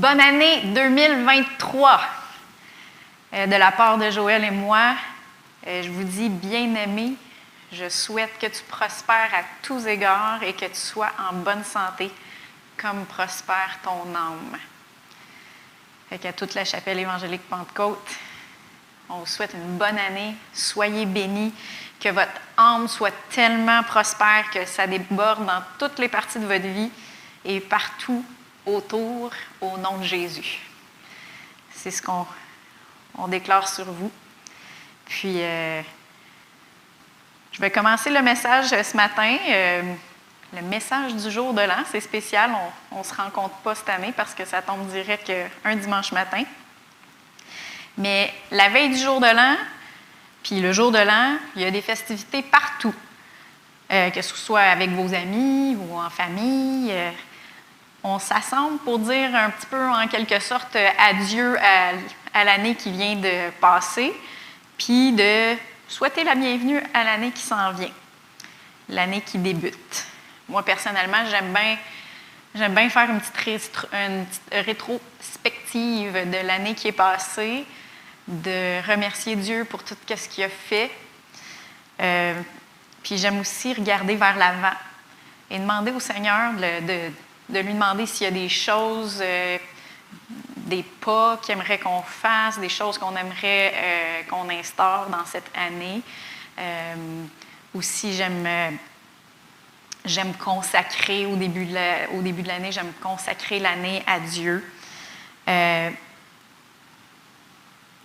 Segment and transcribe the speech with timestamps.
[0.00, 2.00] Bonne année 2023
[3.34, 4.94] euh, de la part de Joël et moi.
[5.66, 7.12] Euh, je vous dis, bien-aimé,
[7.70, 12.10] je souhaite que tu prospères à tous égards et que tu sois en bonne santé
[12.78, 14.56] comme prospère ton âme.
[16.08, 18.10] Fait à toute la chapelle évangélique Pentecôte,
[19.10, 20.34] on vous souhaite une bonne année.
[20.54, 21.52] Soyez bénis.
[22.00, 26.66] Que votre âme soit tellement prospère que ça déborde dans toutes les parties de votre
[26.68, 26.90] vie
[27.44, 28.24] et partout
[28.66, 29.30] autour
[29.60, 30.58] au nom de Jésus.
[31.72, 32.26] C'est ce qu'on
[33.16, 34.10] on déclare sur vous.
[35.06, 35.82] Puis, euh,
[37.52, 39.36] je vais commencer le message ce matin.
[39.48, 39.82] Euh,
[40.52, 42.50] le message du jour de l'an, c'est spécial.
[42.90, 45.32] On ne se rencontre pas cette année parce que ça tombe direct
[45.64, 46.44] un dimanche matin.
[47.98, 49.56] Mais la veille du jour de l'an,
[50.42, 52.94] puis le jour de l'an, il y a des festivités partout.
[53.92, 56.94] Euh, que ce soit avec vos amis ou en famille.
[58.02, 61.56] On s'assemble pour dire un petit peu, en quelque sorte, adieu
[62.32, 64.12] à, l'année qui vient de passer,
[64.78, 65.56] puis de
[65.88, 67.92] souhaiter la bienvenue à l'année qui s'en vient,
[68.88, 70.06] l'année qui débute.
[70.48, 71.76] Moi, personnellement, j'aime bien,
[72.54, 73.86] j'aime bien faire une petite,
[74.52, 77.64] rétrospective de l'année qui est passée,
[78.26, 80.90] de remercier Dieu pour tout ce qu'il a fait.
[82.00, 82.40] Euh,
[83.02, 84.76] puis j'aime aussi regarder vers l'avant
[85.50, 87.10] et demander au Seigneur de,
[87.58, 89.58] lui demander s'il y a des choses, euh,
[90.56, 95.50] des pas qu'il aimerait qu'on fasse, des choses qu'on aimerait euh, qu'on instaure dans cette
[95.56, 96.02] année.
[97.74, 98.78] aussi, j'aime
[100.04, 104.64] j'aime consacrer au début de l'année, j'aime consacrer l'année à Dieu.
[105.48, 105.90] Euh,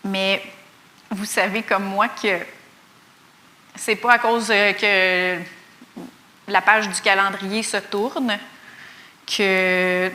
[0.03, 0.41] mais
[1.09, 2.39] vous savez comme moi que
[3.75, 5.39] c'est pas à cause que
[6.47, 8.37] la page du calendrier se tourne
[9.25, 10.11] que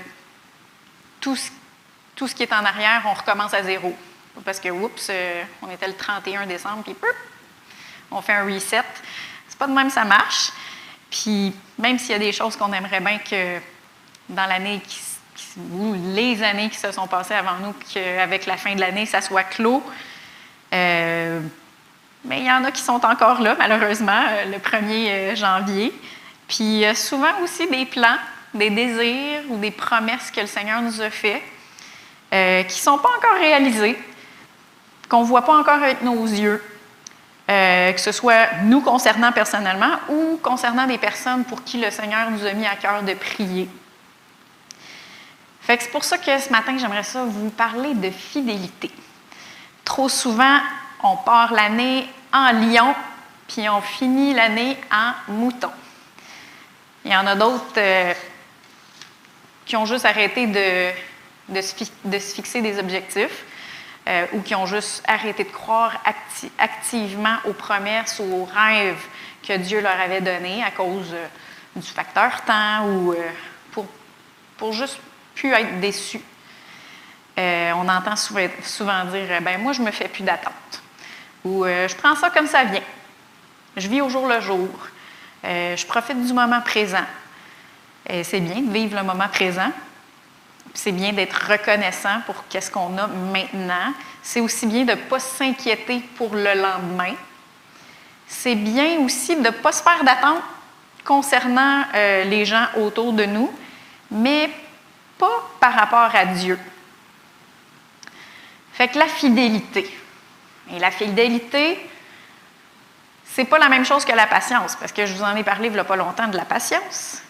[1.21, 1.51] tout ce,
[2.15, 3.95] tout ce qui est en arrière, on recommence à zéro.
[4.45, 6.95] Parce que, oups, euh, on était le 31 décembre, puis
[8.11, 8.85] on fait un reset.
[9.49, 10.53] C'est pas de même ça marche.
[11.11, 13.59] Puis même s'il y a des choses qu'on aimerait bien que
[14.29, 14.81] dans l'année
[15.73, 19.21] ou les années qui se sont passées avant nous, qu'avec la fin de l'année, ça
[19.21, 19.83] soit clos,
[20.73, 21.41] euh,
[22.25, 25.93] mais il y en a qui sont encore là, malheureusement, euh, le 1er euh, janvier.
[26.47, 28.19] Puis souvent aussi des plans,
[28.55, 31.43] des désirs ou des promesses que le Seigneur nous a fait
[32.31, 33.99] qui ne sont pas encore réalisés,
[35.09, 36.63] qu'on ne voit pas encore avec nos yeux,
[37.51, 42.31] euh, que ce soit nous concernant personnellement ou concernant des personnes pour qui le Seigneur
[42.31, 43.69] nous a mis à cœur de prier.
[45.61, 48.93] Fait c'est pour ça que ce matin, j'aimerais vous parler de fidélité.
[49.85, 50.61] Trop souvent,
[51.03, 52.95] on part l'année en lion,
[53.49, 55.73] puis on finit l'année en mouton.
[57.05, 58.15] Il y en a d'autres euh,
[59.71, 63.45] qui ont juste arrêté de, se fixer des objectifs.
[64.09, 66.03] Euh, ou qui ont juste arrêté de croire
[66.59, 69.05] activement aux promesses ou aux rêves
[69.47, 71.27] que Dieu leur avait donnés à cause euh,
[71.77, 73.83] du facteur temps ou euh,
[74.57, 74.99] pour, juste
[75.35, 76.23] plus être déçus.
[77.37, 80.83] on entend souvent, souvent dire ben moi je me fais plus d'attente
[81.45, 82.83] ou je prends ça comme ça vient.
[83.77, 84.69] Je vis au jour le jour.
[85.43, 87.07] je profite du moment présent.
[88.07, 89.71] C'est bien de vivre le moment présent,
[90.75, 93.93] c'est bien d'être reconnaissant pour qu'est-ce qu'on a maintenant.
[94.23, 97.15] C'est aussi bien de ne pas s'inquiéter pour le lendemain.
[98.27, 100.43] C'est bien aussi de ne pas se faire d'attente
[101.05, 103.53] concernant euh, les gens autour de nous,
[104.11, 104.51] mais
[105.19, 106.59] pas par rapport à Dieu.
[108.73, 109.91] Fait que la fidélité.
[110.73, 111.79] Et la fidélité,
[113.25, 115.67] c'est pas la même chose que la patience, parce que je vous en ai parlé
[115.67, 117.23] il n'y a pas longtemps de la patience.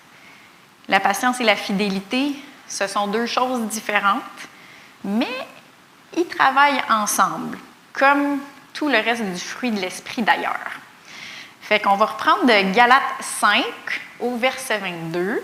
[0.90, 2.34] La patience et la fidélité,
[2.66, 4.22] ce sont deux choses différentes,
[5.04, 5.30] mais
[6.16, 7.58] ils travaillent ensemble,
[7.92, 8.40] comme
[8.74, 10.80] tout le reste du fruit de l'esprit d'ailleurs.
[11.62, 13.62] Fait qu'on va reprendre de Galates 5
[14.18, 15.40] au verset 22.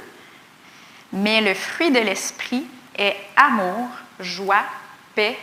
[1.13, 2.67] Mais le fruit de l'esprit
[2.99, 4.65] est amour, joie,
[5.15, 5.39] paix,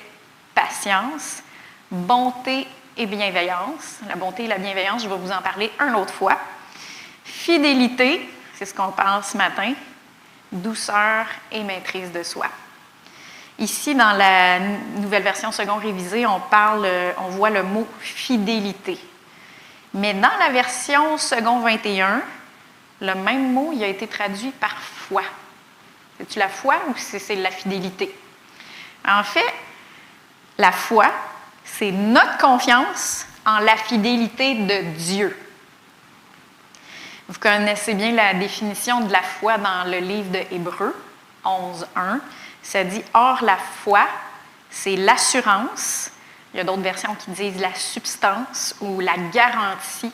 [0.53, 1.41] patience,
[1.89, 2.67] bonté
[2.97, 3.99] et bienveillance.
[4.09, 6.37] La bonté et la bienveillance, je vais vous en parler une autre fois.
[7.23, 9.73] Fidélité, c'est ce qu'on parle ce matin,
[10.53, 12.47] douceur et maîtrise de soi.
[13.59, 16.87] Ici, dans la nouvelle version second révisée, on, parle,
[17.19, 18.99] on voit le mot fidélité.
[19.93, 22.21] Mais dans la version second 21,
[23.01, 25.21] le même mot il a été traduit par foi.
[26.17, 28.15] C'est-tu la foi ou c'est la fidélité?
[29.07, 29.53] En fait,
[30.57, 31.11] la foi,
[31.63, 35.37] c'est notre confiance en la fidélité de Dieu.
[37.33, 40.95] Vous connaissez bien la définition de la foi dans le livre de Hébreu
[41.43, 42.19] 11.1.
[42.61, 44.05] Ça dit Or, la foi,
[44.69, 46.11] c'est l'assurance.
[46.53, 50.11] Il y a d'autres versions qui disent la substance ou la garantie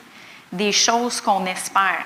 [0.54, 2.06] des choses qu'on espère.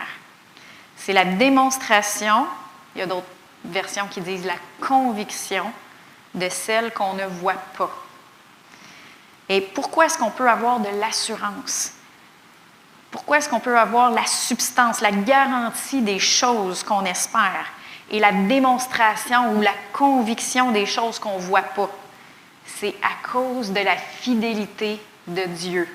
[0.96, 2.48] C'est la démonstration,
[2.96, 3.28] il y a d'autres
[3.66, 5.72] versions qui disent la conviction
[6.34, 7.92] de celles qu'on ne voit pas.
[9.48, 11.94] Et pourquoi est-ce qu'on peut avoir de l'assurance?
[13.14, 17.68] Pourquoi est-ce qu'on peut avoir la substance, la garantie des choses qu'on espère
[18.10, 21.92] et la démonstration ou la conviction des choses qu'on ne voit pas?
[22.66, 25.88] C'est à cause de la fidélité de Dieu.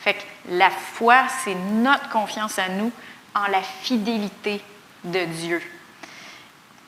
[0.00, 2.90] Fait que la foi, c'est notre confiance à nous
[3.32, 4.60] en la fidélité
[5.04, 5.62] de Dieu.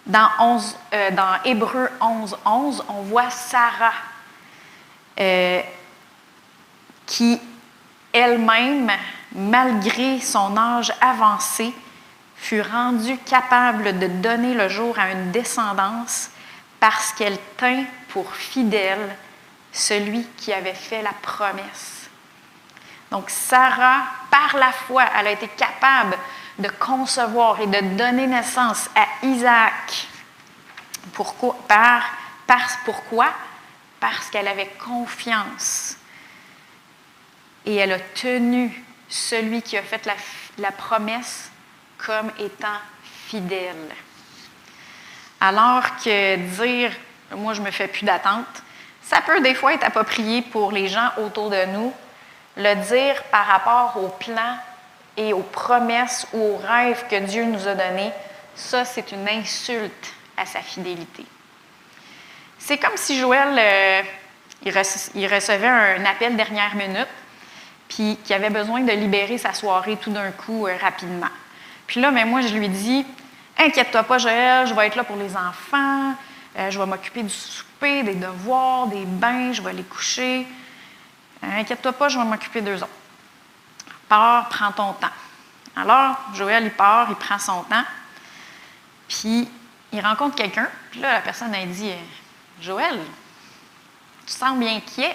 [0.04, 1.10] Dans, 11, euh,
[1.44, 3.92] Hébreu 11, 11, on voit Sarah
[5.20, 5.62] euh,
[7.06, 7.40] qui
[8.12, 8.90] elle-même,
[9.32, 11.72] malgré son âge avancé,
[12.36, 16.30] fut rendue capable de donner le jour à une descendance
[16.80, 19.16] parce qu'elle tint pour fidèle
[19.72, 22.08] celui qui avait fait la promesse.
[23.10, 26.16] Donc Sarah, par la foi, elle a été capable
[26.58, 30.08] de concevoir et de donner naissance à Isaac.
[31.12, 31.56] Pourquoi?
[32.84, 33.28] Pourquoi?
[34.00, 35.96] Parce qu'elle avait confiance
[37.66, 40.08] et elle a tenu celui qui a fait
[40.58, 41.50] la, promesse
[41.98, 42.78] comme étant
[43.28, 43.88] fidèle.
[45.40, 46.92] Alors que dire,
[47.32, 48.62] moi je me fais plus d'attente,
[49.02, 51.92] ça peut des fois être approprié pour les gens autour de nous.
[52.56, 54.58] Le dire par rapport au plan
[55.16, 58.12] et aux promesses ou aux rêves que Dieu nous a donnés,
[58.54, 61.24] ça, c'est une insulte à sa fidélité.
[62.58, 64.02] C'est comme si Joël, euh,
[64.62, 67.08] il, recevait un appel dernière minute,
[67.88, 71.28] puis qu'il avait besoin de libérer sa soirée tout d'un coup euh, rapidement.
[71.86, 73.04] Puis là, mais moi, je lui dis,
[73.56, 76.14] inquiète-toi pas, Joël, je vais être là pour les enfants,
[76.58, 80.46] euh, je vais m'occuper du souper, des devoirs, des bains, je vais les coucher.
[81.42, 82.88] inquiète-toi pas, je vais m'occuper d'eux autres.
[84.08, 85.08] Pars, prends ton temps.
[85.76, 87.84] Alors, Joël, il part, il prend son temps,
[89.08, 89.48] puis
[89.92, 91.92] il rencontre quelqu'un, puis là, la personne, a dit
[92.60, 92.98] Joël,
[94.26, 95.14] tu sembles inquiet.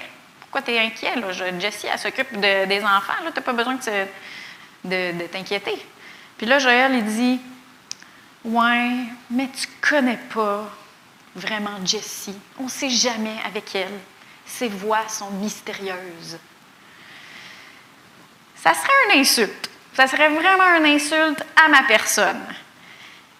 [0.53, 1.15] Pourquoi tu es inquiet?
[1.15, 1.31] Là?
[1.59, 3.75] Jessie, elle s'occupe des enfants, tu n'as pas besoin
[4.85, 5.83] de, de t'inquiéter.
[6.37, 7.41] Puis là, Joël, il dit
[8.45, 8.91] Ouais,
[9.31, 10.69] mais tu connais pas
[11.35, 12.37] vraiment Jessie.
[12.59, 13.99] On ne sait jamais avec elle.
[14.45, 16.37] Ses voix sont mystérieuses
[18.63, 19.69] ça serait une insulte.
[19.93, 22.41] Ça serait vraiment une insulte à ma personne.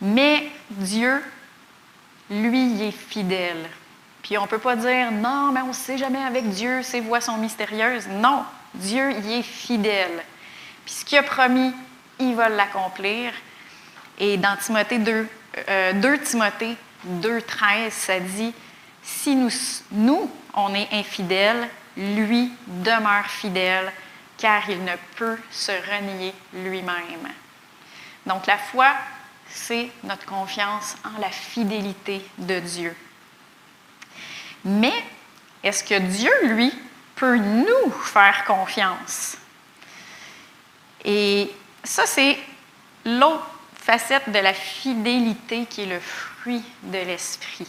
[0.01, 1.23] Mais Dieu,
[2.29, 3.69] lui, il est fidèle.
[4.23, 7.01] Puis on ne peut pas dire non, mais on ne sait jamais avec Dieu, ses
[7.01, 8.07] voix sont mystérieuses.
[8.07, 8.43] Non,
[8.73, 10.23] Dieu, il est fidèle.
[10.85, 11.73] Puis ce qu'il a promis,
[12.19, 13.31] il va l'accomplir.
[14.17, 15.27] Et dans Timothée 2, 2
[15.69, 16.75] euh, Timothée
[17.21, 18.53] 2,13, ça dit
[19.03, 19.49] Si nous,
[19.91, 21.67] nous, on est infidèles,
[21.97, 23.91] lui demeure fidèle
[24.37, 27.29] car il ne peut se renier lui-même.
[28.25, 28.93] Donc la foi,
[29.47, 32.95] c'est notre confiance en la fidélité de Dieu.
[34.65, 34.93] Mais
[35.63, 36.73] est-ce que Dieu, lui,
[37.15, 39.37] peut nous faire confiance?
[41.03, 41.51] Et
[41.83, 42.37] ça, c'est
[43.05, 47.67] l'autre facette de la fidélité qui est le fruit de l'Esprit.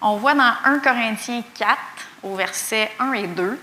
[0.00, 1.78] On voit dans 1 Corinthiens 4,
[2.22, 3.58] au verset 1 et 2,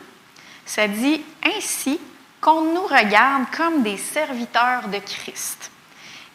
[0.66, 2.00] ça dit Ainsi
[2.42, 5.72] qu'on nous regarde comme des serviteurs de Christ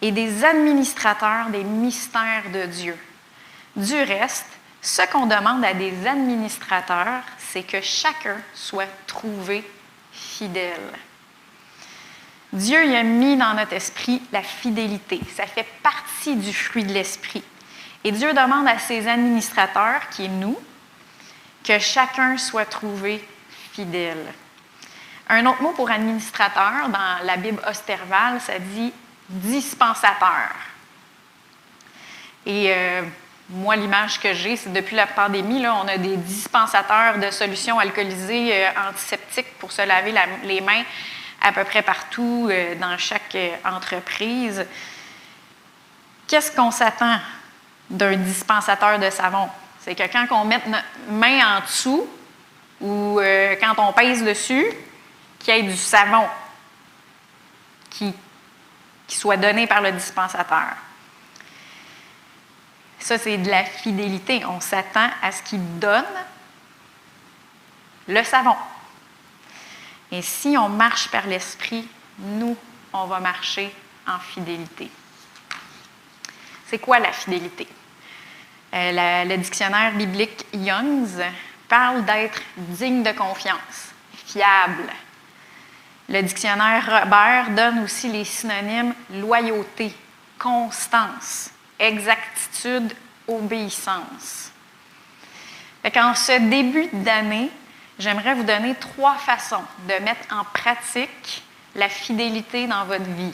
[0.03, 2.97] et des administrateurs des mystères de Dieu.
[3.77, 4.47] Du reste,
[4.83, 9.69] ce qu'on demande à des administrateurs, c'est que chacun soit trouvé
[10.13, 10.91] fidèle.
[12.53, 15.21] Dieu y a mis dans notre esprit la fidélité.
[15.37, 17.45] Ça fait partie du fruit de l'esprit.
[18.03, 20.59] Et Dieu demande à ses administrateurs, qui est nous,
[21.63, 23.25] que chacun soit trouvé
[23.73, 24.33] fidèle.
[25.29, 28.93] Un autre mot pour administrateur dans la Bible Osterval, ça dit
[29.29, 30.49] dispensateur.
[32.47, 33.03] Et euh,
[33.51, 38.55] moi, l'image que j'ai, c'est depuis la pandémie, on a des dispensateurs de solutions alcoolisées
[38.55, 40.15] euh, antiseptiques pour se laver
[40.45, 40.85] les mains
[41.43, 44.65] à peu près partout euh, dans chaque entreprise.
[46.29, 47.19] Qu'est-ce qu'on s'attend
[47.89, 49.49] d'un dispensateur de savon?
[49.81, 52.09] C'est que quand on met notre main en dessous
[52.81, 53.21] ou
[53.61, 54.67] quand on pèse dessus,
[55.39, 56.29] qu'il y ait du savon
[57.91, 58.15] qui
[59.09, 60.77] soit donné par le dispensateur.
[63.01, 64.45] Ça, c'est de la fidélité.
[64.45, 66.05] On s'attend à ce qu'il donne
[68.07, 68.57] le savon.
[70.13, 71.89] Et si on marche par l'esprit,
[72.19, 72.57] nous,
[72.93, 73.75] on va marcher
[74.07, 74.91] en fidélité.
[76.67, 77.67] C'est quoi la fidélité?
[78.73, 81.19] Euh, le dictionnaire biblique Young's
[81.69, 83.93] parle d'être digne de confiance,
[84.27, 84.91] fiable.
[86.09, 89.95] Le dictionnaire Robert donne aussi les synonymes loyauté,
[90.39, 92.93] constance, exactitude,
[93.27, 94.53] obéissance.
[95.97, 97.51] en ce début d'année,
[97.99, 101.43] j'aimerais vous donner trois façons de mettre en pratique
[101.75, 103.33] la fidélité dans votre vie.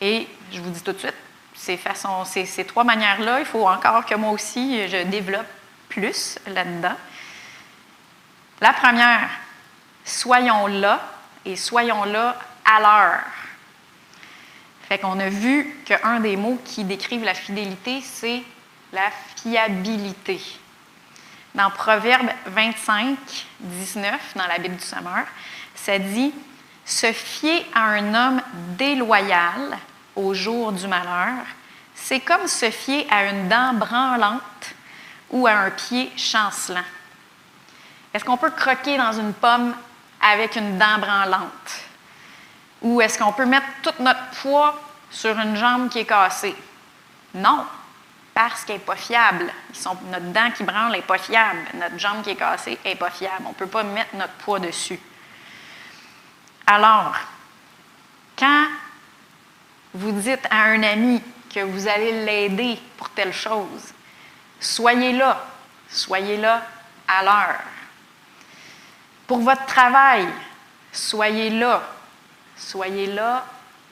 [0.00, 1.14] Et je vous dis tout de suite,
[1.54, 5.46] ces, façons, ces, ces trois manières-là, il faut encore que moi aussi, je développe
[5.88, 6.96] plus là-dedans.
[8.60, 9.28] La première,
[10.04, 11.00] soyons là
[11.44, 13.39] et soyons là à l'heure.
[14.90, 18.42] Fait qu'on a vu qu'un des mots qui décrivent la fidélité, c'est
[18.92, 20.40] la fiabilité.
[21.54, 23.16] Dans Proverbe 25,
[23.60, 25.26] 19, dans la Bible du Sommeur,
[25.76, 26.34] ça dit
[26.84, 28.42] Se fier à un homme
[28.76, 29.78] déloyal
[30.16, 31.44] au jour du malheur,
[31.94, 34.74] c'est comme se fier à une dent branlante
[35.30, 36.82] ou à un pied chancelant.
[38.12, 39.72] Est-ce qu'on peut croquer dans une pomme
[40.20, 41.89] avec une dent branlante?
[42.82, 46.56] Ou est-ce qu'on peut mettre tout notre poids sur une jambe qui est cassée?
[47.34, 47.66] Non,
[48.34, 49.52] parce qu'elle n'est pas fiable.
[50.10, 51.60] notre dent qui branle n'est pas fiable.
[51.74, 53.44] Notre jambe qui est cassée n'est pas fiable.
[53.44, 54.98] On ne peut pas mettre notre poids dessus.
[56.66, 57.14] Alors,
[58.38, 58.66] quand
[59.92, 61.22] vous dites à un ami
[61.52, 63.92] que vous allez l'aider pour telle chose,
[64.58, 65.44] soyez là.
[65.90, 66.62] Soyez là
[67.08, 67.60] à l'heure.
[69.26, 70.28] Pour votre travail,
[70.92, 71.82] soyez là.
[72.60, 73.44] Soyez là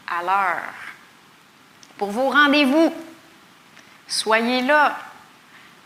[0.06, 0.74] à l'heure.
[1.96, 2.94] Pour vos rendez-vous,
[4.06, 4.96] soyez là.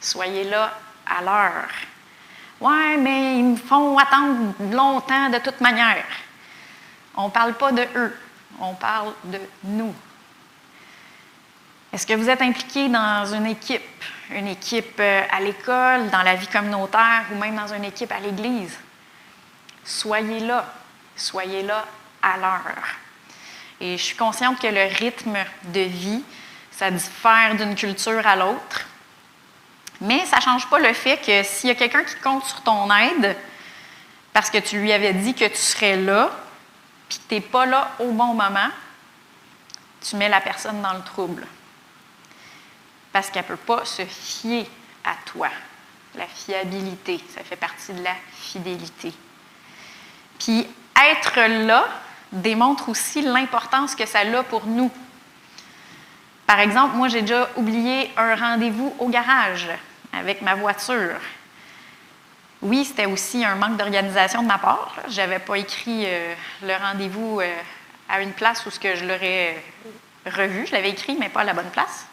[0.01, 0.75] Soyez là
[1.07, 1.69] à l'heure.
[2.61, 6.05] Ouais, mais ils me font attendre longtemps de toute manière.
[7.17, 8.17] On ne parle pas de eux,
[8.61, 9.95] on parle de nous.
[11.93, 16.35] Est-ce que vous êtes impliqué dans une équipe, une équipe euh, à l'école, dans la
[16.35, 18.77] vie communautaire ou même dans une équipe à l'Église?
[19.85, 20.65] Soyez là,
[21.17, 21.85] soyez là
[22.23, 22.87] à l'heure.
[23.81, 26.23] Et je suis consciente que le rythme de vie,
[26.71, 28.87] ça diffère d'une culture à l'autre.
[30.00, 32.62] Mais ça ne change pas le fait que s'il y a quelqu'un qui compte sur
[32.62, 33.37] ton aide,
[34.33, 36.31] parce que tu lui avais dit que tu serais là,
[37.09, 38.71] puis que tu n'es pas là au bon moment,
[40.00, 41.47] tu mets la personne dans le trouble.
[43.12, 44.69] Parce qu'elle ne peut pas se fier
[45.05, 45.49] à toi.
[46.14, 49.12] La fiabilité, ça fait partie de la fidélité.
[50.38, 51.87] Puis être là
[52.33, 54.91] démontre aussi l'importance que ça a pour nous.
[56.47, 59.69] Par exemple, moi, j'ai déjà oublié un rendez-vous au garage
[60.12, 61.17] avec ma voiture.
[62.62, 64.95] Oui, c'était aussi un manque d'organisation de ma part.
[65.09, 67.55] Je n'avais pas écrit euh, le rendez-vous euh,
[68.09, 69.62] à une place où ce que je l'aurais
[70.27, 70.67] revu.
[70.67, 72.07] Je l'avais écrit, mais pas à la bonne place.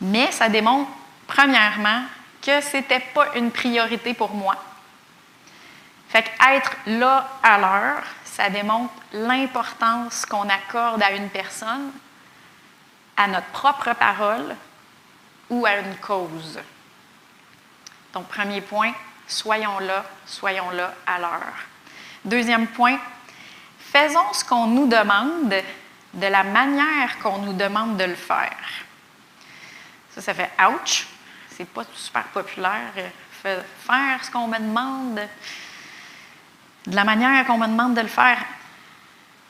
[0.00, 0.90] Mais ça démontre,
[1.26, 2.02] premièrement,
[2.42, 4.56] que ce n'était pas une priorité pour moi.
[6.12, 11.90] Fait être là à l'heure, ça démontre l'importance qu'on accorde à une personne,
[13.16, 14.54] à notre propre parole
[15.48, 16.60] ou à une cause.
[18.12, 18.92] Donc, premier point,
[19.26, 21.54] soyons là, soyons là à l'heure.
[22.26, 22.98] Deuxième point,
[23.78, 25.54] faisons ce qu'on nous demande
[26.12, 28.58] de la manière qu'on nous demande de le faire.
[30.14, 31.06] Ça, ça fait ouch.
[31.56, 32.92] C'est pas super populaire.
[33.42, 35.18] Faire ce qu'on me demande
[36.86, 38.38] de la manière qu'on me demande de le faire.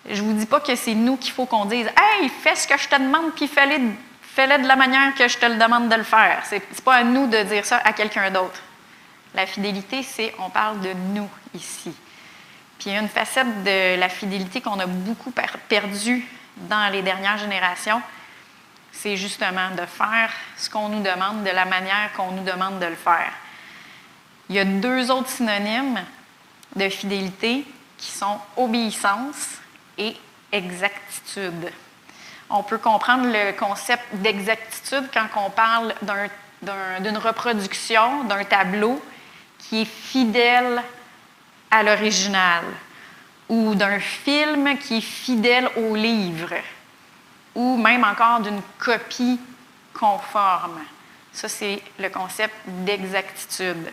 [0.09, 2.67] Je ne vous dis pas que c'est nous qu'il faut qu'on dise Hey, fais ce
[2.67, 5.95] que je te demande, puis fais-le de la manière que je te le demande de
[5.95, 6.43] le faire.
[6.49, 8.61] Ce n'est pas à nous de dire ça à quelqu'un d'autre.
[9.35, 11.95] La fidélité, c'est on parle de nous ici.
[12.79, 15.33] Puis une facette de la fidélité qu'on a beaucoup
[15.69, 18.03] perdu dans les dernières générations,
[18.91, 22.87] c'est justement de faire ce qu'on nous demande de la manière qu'on nous demande de
[22.87, 23.33] le faire.
[24.49, 26.05] Il y a deux autres synonymes
[26.76, 27.64] de fidélité
[27.99, 29.59] qui sont obéissance
[29.99, 30.17] et
[30.50, 31.71] exactitude.
[32.50, 35.95] On peut comprendre le concept d'exactitude quand on parle
[37.00, 39.02] d'une reproduction, d'un tableau
[39.59, 40.83] qui est fidèle
[41.71, 42.64] à l'original,
[43.49, 46.55] ou d'un film qui est fidèle au livre,
[47.55, 49.41] ou même encore d'une copie
[49.95, 50.81] conforme.
[51.33, 53.91] Ça, c'est le concept d'exactitude.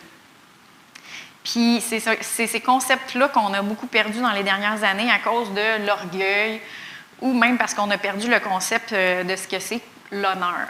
[1.52, 5.86] Puis c'est ces concepts-là qu'on a beaucoup perdus dans les dernières années à cause de
[5.86, 6.62] l'orgueil
[7.22, 10.68] ou même parce qu'on a perdu le concept euh, de ce que c'est l'honneur.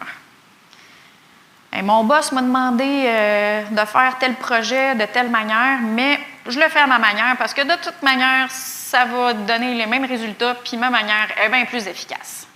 [1.84, 6.18] mon boss m'a demandé euh, de faire tel projet de telle manière, mais
[6.48, 9.86] je le fais à ma manière parce que de toute manière, ça va donner les
[9.86, 12.48] mêmes résultats, puis ma manière est bien plus efficace.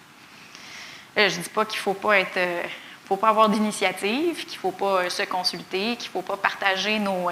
[1.18, 1.94] je ne dis pas qu'il ne
[3.06, 7.00] faut pas avoir d'initiative, qu'il ne faut pas se consulter, qu'il ne faut pas partager
[7.00, 7.30] nos,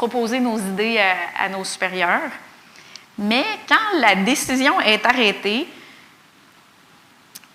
[0.00, 0.98] proposer nos idées
[1.38, 2.30] à, nos supérieurs.
[3.18, 5.68] Mais quand la décision est arrêtée,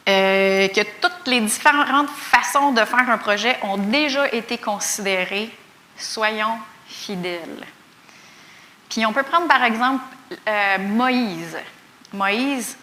[0.08, 5.50] euh, que toutes les différentes façons de faire un projet ont déjà été considérées,
[5.98, 7.66] soyons fidèles.
[8.90, 10.04] Puis on peut prendre par exemple
[10.48, 11.58] euh, Moïse.
[12.14, 12.78] Moïse,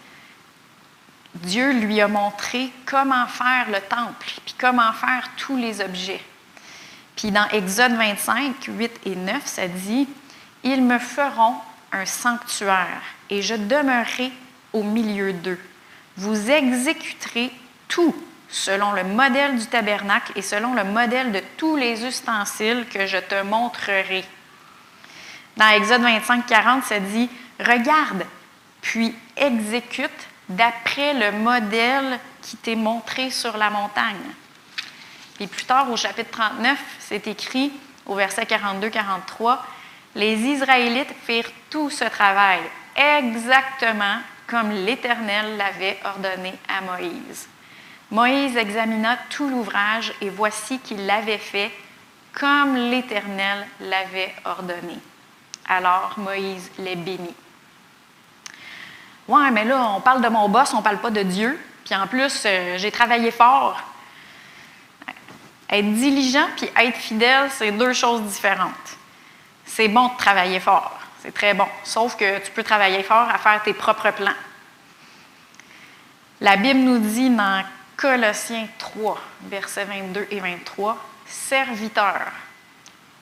[1.37, 6.21] Dieu lui a montré comment faire le temple, puis comment faire tous les objets.
[7.17, 10.09] Puis dans Exode 25, 8 et 9, ça dit,
[10.65, 11.57] Ils me feront
[11.93, 14.33] un sanctuaire et je demeurerai
[14.73, 15.61] au milieu d'eux.
[16.17, 17.51] Vous exécuterez
[17.89, 18.15] tout
[18.49, 23.19] selon le modèle du tabernacle et selon le modèle de tous les ustensiles que je
[23.19, 24.25] te montrerai.
[25.57, 27.29] Dans Exode 25, 40, ça dit,
[27.59, 28.25] Regarde,
[28.81, 30.11] puis exécute
[30.49, 34.17] d'après le modèle qui t'est montré sur la montagne.
[35.43, 37.73] Et plus tard, au chapitre 39, c'est écrit
[38.07, 39.59] au verset 42-43,
[40.15, 42.61] les Israélites firent tout ce travail
[42.95, 47.49] exactement comme l'Éternel l'avait ordonné à Moïse.
[48.13, 51.73] Moïse examina tout l'ouvrage et voici qu'il l'avait fait
[52.39, 54.97] comme l'Éternel l'avait ordonné.
[55.69, 57.35] Alors Moïse les bénit.
[59.27, 61.59] Ouais, mais là, on parle de mon boss, on ne parle pas de Dieu.
[61.85, 63.92] Puis en plus, euh, j'ai travaillé fort.
[65.73, 68.99] Être diligent puis être fidèle, c'est deux choses différentes.
[69.65, 73.39] C'est bon de travailler fort, c'est très bon, sauf que tu peux travailler fort à
[73.39, 74.35] faire tes propres plans.
[76.43, 77.65] La Bible nous dit dans
[77.97, 82.33] Colossiens 3, versets 22 et 23, Serviteurs,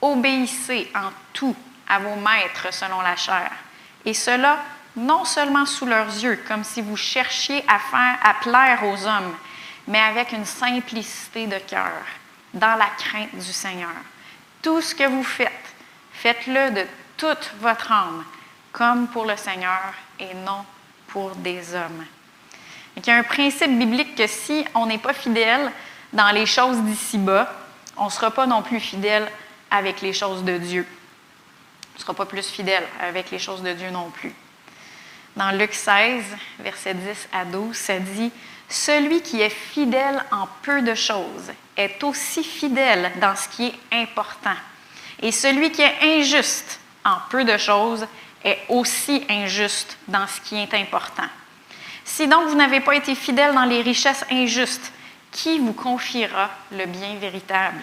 [0.00, 1.54] obéissez en tout
[1.88, 3.52] à vos maîtres selon la chair,
[4.04, 4.58] et cela
[4.96, 9.36] non seulement sous leurs yeux, comme si vous cherchiez à faire à plaire aux hommes,
[9.86, 11.92] mais avec une simplicité de cœur
[12.54, 13.90] dans la crainte du Seigneur.
[14.62, 15.50] Tout ce que vous faites,
[16.12, 18.24] faites-le de toute votre âme,
[18.72, 20.64] comme pour le Seigneur et non
[21.08, 22.04] pour des hommes.
[22.96, 25.70] il y a un principe biblique que si on n'est pas fidèle
[26.12, 27.52] dans les choses d'ici-bas,
[27.96, 29.30] on ne sera pas non plus fidèle
[29.70, 30.86] avec les choses de Dieu.
[31.94, 34.32] On ne sera pas plus fidèle avec les choses de Dieu non plus.
[35.36, 36.24] Dans Luc 16,
[36.58, 38.32] versets 10 à 12, ça dit
[38.68, 41.52] celui qui est fidèle en peu de choses
[41.84, 44.56] est aussi fidèle dans ce qui est important.
[45.22, 48.06] Et celui qui est injuste en peu de choses
[48.44, 51.28] est aussi injuste dans ce qui est important.
[52.04, 54.92] Si donc vous n'avez pas été fidèle dans les richesses injustes,
[55.30, 57.82] qui vous confiera le bien véritable?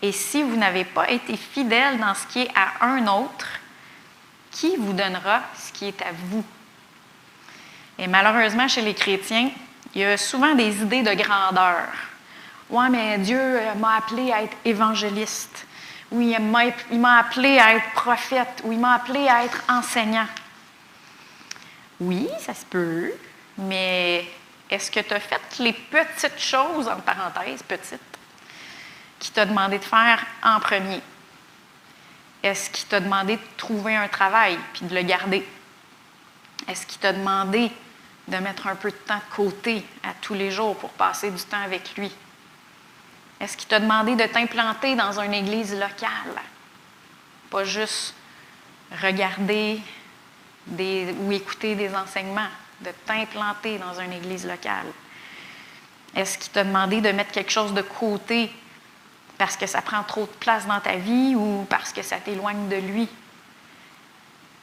[0.00, 3.46] Et si vous n'avez pas été fidèle dans ce qui est à un autre,
[4.50, 6.44] qui vous donnera ce qui est à vous?
[7.98, 9.50] Et malheureusement, chez les chrétiens,
[9.94, 11.86] il y a souvent des idées de grandeur.
[12.72, 15.66] Oui, mais Dieu euh, m'a appelé à être évangéliste.
[16.10, 16.34] Oui,
[16.90, 18.62] il m'a appelé à être prophète.
[18.64, 20.26] Ou il m'a appelé à être enseignant.
[22.00, 23.12] Oui, ça se peut,
[23.58, 24.24] mais
[24.70, 28.00] est-ce que tu as fait les petites choses, en parenthèse, petites,
[29.18, 31.02] qu'il t'a demandé de faire en premier?
[32.42, 35.46] Est-ce qu'il t'a demandé de trouver un travail puis de le garder?
[36.66, 37.70] Est-ce qu'il t'a demandé
[38.28, 41.42] de mettre un peu de temps de côté à tous les jours pour passer du
[41.42, 42.10] temps avec lui?
[43.42, 46.40] Est-ce qu'il t'a demandé de t'implanter dans une église locale?
[47.50, 48.14] Pas juste
[49.02, 49.80] regarder
[50.70, 52.48] ou écouter des enseignements,
[52.80, 54.86] de t'implanter dans une église locale.
[56.14, 58.48] Est-ce qu'il t'a demandé de mettre quelque chose de côté
[59.38, 62.68] parce que ça prend trop de place dans ta vie ou parce que ça t'éloigne
[62.68, 63.08] de lui?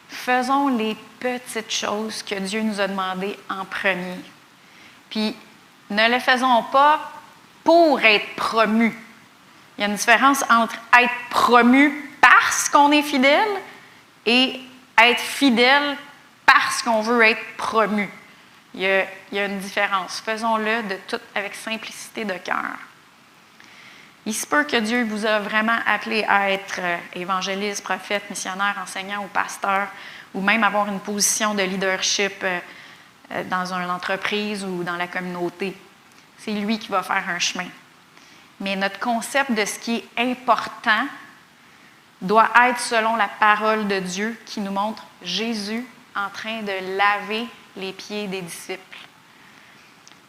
[0.10, 4.20] faisons les petites choses que Dieu nous a demandées en premier.
[5.10, 5.36] Puis
[5.89, 7.12] ne les faisons pas
[7.69, 8.97] pour être promus.
[9.77, 13.47] Il y a une différence entre être promu parce qu'on est fidèle
[14.25, 14.60] et
[14.97, 15.95] être fidèle
[16.47, 18.10] parce qu'on veut être promu.
[18.73, 20.19] Il y, a, il y a une différence.
[20.19, 22.73] Faisons-le de tout avec simplicité de cœur.
[24.25, 28.77] Il se peut que Dieu vous a vraiment appelé à être euh, évangéliste, prophète, missionnaire,
[28.82, 29.89] enseignant ou pasteur,
[30.34, 32.60] ou même avoir une position de leadership euh,
[33.32, 35.75] euh, dans une entreprise ou dans la communauté.
[36.39, 37.67] C'est lui qui va faire un chemin.
[38.60, 41.06] Mais notre concept de ce qui est important
[42.21, 47.47] doit être selon la parole de Dieu qui nous montre Jésus en train de laver
[47.78, 48.97] les pieds des disciples.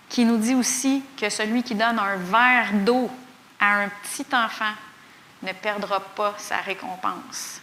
[0.09, 3.11] Qui nous dit aussi que celui qui donne un verre d'eau
[3.59, 4.73] à un petit enfant
[5.43, 7.61] ne perdra pas sa récompense.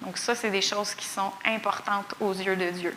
[0.00, 2.96] Donc ça, c'est des choses qui sont importantes aux yeux de Dieu.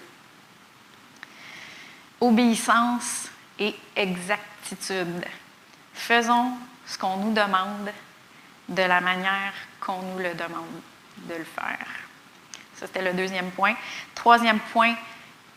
[2.20, 5.26] Obéissance et exactitude.
[5.94, 6.52] Faisons
[6.86, 7.90] ce qu'on nous demande
[8.70, 10.82] de la manière qu'on nous le demande
[11.18, 11.86] de le faire.
[12.76, 13.76] Ça, c'était le deuxième point.
[14.14, 14.96] Troisième point,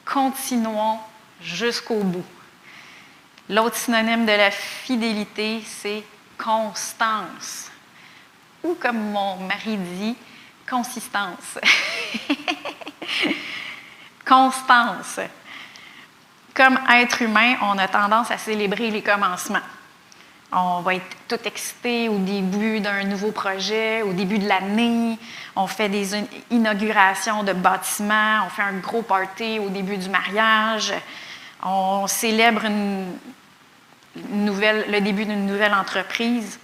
[0.05, 0.99] continuons
[1.41, 2.25] jusqu'au bout.
[3.49, 6.05] L'autre synonyme de la fidélité, c'est
[6.37, 7.71] constance.
[8.63, 10.17] Ou comme mon mari dit,
[10.69, 11.59] consistance.
[14.27, 15.21] constance.
[16.59, 19.61] Comme être humain, on a tendance à célébrer les commencements.
[20.51, 25.17] On va être tout excité au début d'un nouveau projet, au début de l'année.
[25.55, 26.17] On fait des
[26.51, 30.93] inaugurations de bâtiments, on fait un gros party au début du mariage.
[31.63, 32.63] On célèbre
[34.17, 36.59] le début d'une nouvelle entreprise.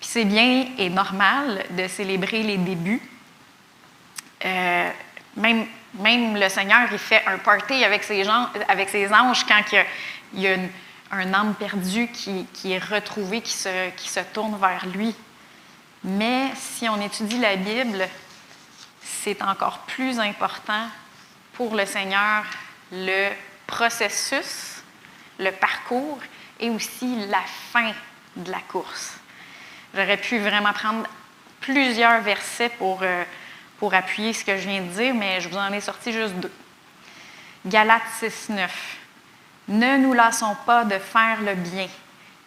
[0.00, 3.02] Puis c'est bien et normal de célébrer les débuts.
[4.44, 4.90] Euh,
[5.36, 5.64] même,
[5.98, 9.62] même le Seigneur, il fait un party avec ses, gens, avec anges quand
[10.32, 10.56] il y a,
[11.10, 15.14] un âme perdu qui, est retrouvé, qui se, qui se tourne vers lui.
[16.04, 18.06] Mais si on étudie la Bible,
[19.00, 20.86] c'est encore plus important
[21.54, 22.44] pour le Seigneur
[22.92, 23.30] le
[23.66, 24.82] processus,
[25.38, 26.18] le parcours
[26.60, 27.92] et aussi la fin
[28.36, 29.18] de la course.
[29.94, 31.06] J'aurais pu vraiment prendre
[31.60, 33.24] plusieurs versets pour, euh,
[33.78, 36.34] pour appuyer ce que je viens de dire, mais je vous en ai sorti juste
[36.34, 36.52] deux.
[37.64, 38.96] Galates 6, 9.
[39.68, 41.86] Ne nous lassons pas de faire le bien,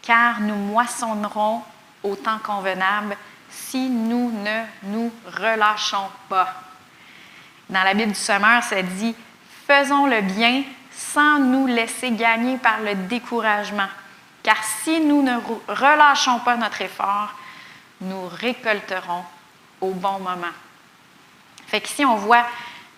[0.02, 1.62] car nous moissonnerons
[2.04, 3.16] au temps convenable
[3.50, 6.54] si nous ne nous relâchons pas.
[7.70, 9.16] Dans la Bible du Sommeur, ça dit
[9.68, 13.88] Faisons le bien sans nous laisser gagner par le découragement,
[14.44, 17.34] car si nous ne relâchons pas notre effort,
[18.02, 19.24] nous récolterons
[19.80, 20.54] au bon moment.
[21.72, 22.46] Fait qu'ici, on voit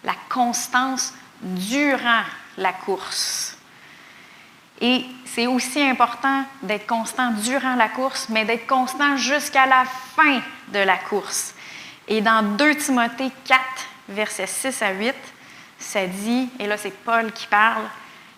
[0.04, 2.24] la constance durant
[2.58, 3.56] la course.
[4.82, 10.42] Et c'est aussi important d'être constant durant la course, mais d'être constant jusqu'à la fin
[10.70, 11.54] de la course.
[12.08, 13.62] Et dans 2 Timothée 4,
[14.10, 15.14] versets 6 à 8,
[15.78, 17.84] ça dit, et là c'est Paul qui parle,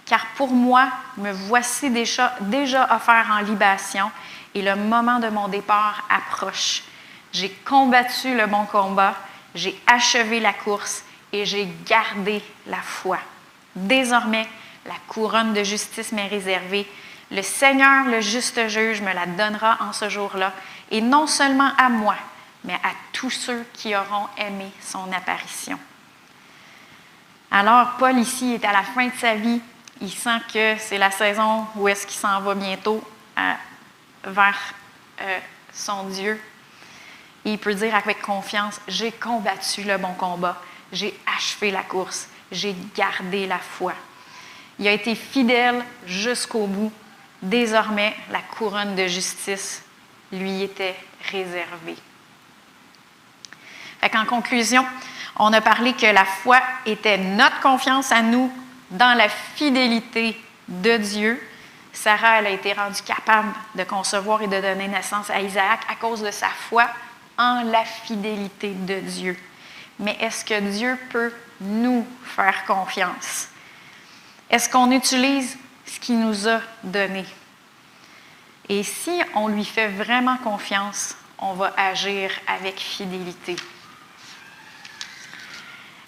[0.06, 4.12] car pour moi, me voici déjà, déjà offert en libation,
[4.54, 6.84] et le moment de mon départ approche.
[7.32, 9.15] J'ai combattu le bon combat,
[9.56, 13.18] j'ai achevé la course, et j'ai gardé la foi.
[13.76, 14.48] Désormais,
[14.86, 16.88] la couronne de justice m'est réservée.
[17.32, 20.54] Le Seigneur, le juste juge, me la donnera en ce jour-là,
[20.91, 22.15] et non seulement à moi,
[22.63, 25.80] mais à tous ceux qui auront aimé son apparition.
[27.52, 29.62] Alors, Paul ici est à la fin de sa vie.
[30.02, 33.04] Il sent que c'est la saison où est-ce qu'il s'en va bientôt
[34.26, 34.74] vers
[35.22, 35.39] euh,
[35.74, 36.39] son Dieu.
[37.45, 40.60] Et il peut dire avec confiance, j'ai combattu le bon combat,
[40.91, 43.93] j'ai achevé la course, j'ai gardé la foi.
[44.79, 46.91] Il a été fidèle jusqu'au bout.
[47.41, 49.84] Désormais, la couronne de justice
[50.31, 50.95] lui était
[51.31, 51.95] réservée.
[54.15, 54.86] en conclusion,
[55.38, 58.51] on a parlé que la foi était notre confiance à nous
[58.89, 61.41] dans la fidélité de Dieu.
[61.93, 65.95] Sarah, elle a été rendue capable de concevoir et de donner naissance à Isaac à
[65.95, 66.88] cause de sa foi
[67.38, 69.38] en la fidélité de Dieu.
[70.00, 73.48] Mais est-ce que Dieu peut nous faire confiance?
[74.50, 77.26] Est-ce qu'on utilise ce qu'il nous a donné?
[78.67, 83.56] Et si on lui fait vraiment confiance, on va agir avec fidélité.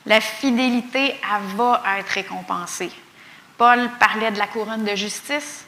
[0.05, 2.91] La fidélité, elle va être récompensée.
[3.57, 5.65] Paul parlait de la couronne de justice.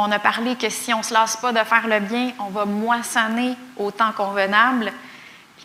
[0.00, 2.50] On a parlé que si on ne se lasse pas de faire le bien, on
[2.50, 4.92] va moissonner au temps convenable.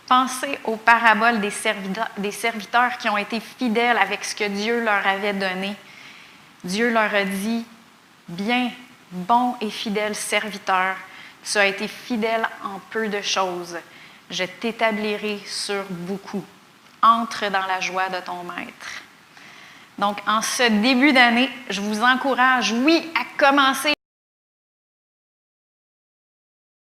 [0.07, 4.83] pensez aux paraboles des serviteurs, des serviteurs qui ont été fidèles avec ce que Dieu
[4.83, 5.75] leur avait donné.
[6.63, 7.63] Dieu leur a dit,
[8.27, 8.71] bien,
[9.11, 10.95] bon et fidèle serviteur,
[11.43, 13.77] tu as été fidèle en peu de choses,
[14.31, 16.43] je t'établirai sur beaucoup.
[17.03, 19.03] Entre dans la joie de ton maître.
[19.99, 23.93] Donc, en ce début d'année, je vous encourage, oui, à commencer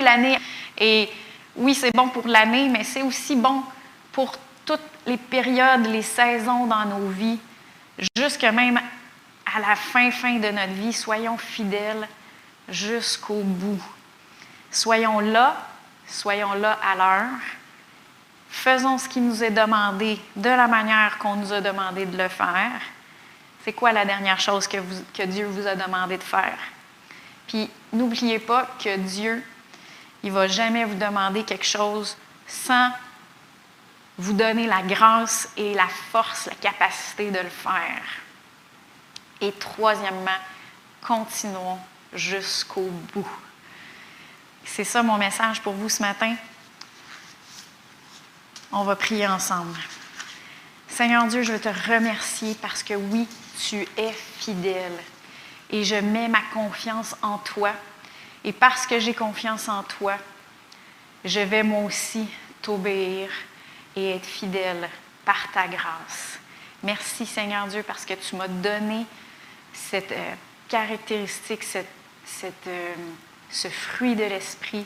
[0.05, 0.37] l'année.
[0.77, 1.09] Et
[1.55, 3.63] oui, c'est bon pour l'année, mais c'est aussi bon
[4.11, 7.39] pour toutes les périodes, les saisons dans nos vies,
[8.17, 8.79] jusque même
[9.45, 12.07] à la fin, fin de notre vie, soyons fidèles
[12.69, 13.83] jusqu'au bout.
[14.71, 15.55] Soyons là,
[16.07, 17.39] soyons là à l'heure.
[18.49, 22.29] Faisons ce qui nous est demandé de la manière qu'on nous a demandé de le
[22.29, 22.81] faire.
[23.63, 24.77] C'est quoi la dernière chose que,
[25.13, 26.57] que Dieu vous a demandé de faire?
[27.47, 29.43] Puis n'oubliez pas que Dieu,
[30.25, 32.89] il ne va jamais vous demander quelque chose sans
[34.17, 38.01] vous donner la grâce et la force, la capacité de le faire.
[39.39, 40.39] Et troisièmement,
[41.05, 41.77] continuons
[42.11, 43.29] jusqu'au bout.
[44.63, 46.35] C'est ça mon message pour vous ce matin.
[48.71, 49.77] On va prier ensemble.
[50.87, 53.27] Seigneur Dieu, je veux te remercier parce que oui,
[53.59, 54.97] tu es fidèle
[55.69, 57.73] et je mets ma confiance en toi.
[58.45, 60.17] Et parce que j'ai confiance en toi,
[61.25, 62.27] je vais moi aussi
[62.61, 63.27] t'obéir
[63.95, 64.87] et être fidèle
[65.25, 66.39] par ta grâce.
[66.83, 69.07] Merci Seigneur Dieu parce que tu m'as donné
[69.73, 70.33] cette euh,
[70.69, 71.87] caractéristique, cette,
[72.67, 72.93] euh,
[73.49, 74.85] ce fruit de l'esprit.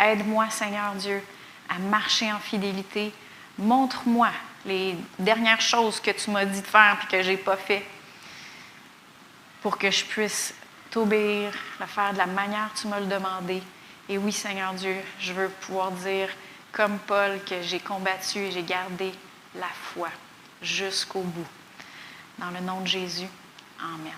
[0.00, 1.22] Aide-moi Seigneur Dieu
[1.68, 3.12] à marcher en fidélité.
[3.58, 4.30] Montre-moi
[4.64, 7.84] les dernières choses que tu m'as dit de faire et que je n'ai pas fait
[9.60, 10.54] pour que je puisse
[10.90, 13.62] t'obéir, le faire de la manière que tu m'as le demandé.
[14.08, 16.28] Et oui, Seigneur Dieu, je veux pouvoir dire,
[16.72, 19.12] comme Paul, que j'ai combattu et j'ai gardé
[19.54, 20.08] la foi
[20.62, 21.46] jusqu'au bout.
[22.38, 23.28] Dans le nom de Jésus,
[23.80, 24.12] Amen.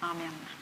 [0.00, 0.61] Amen.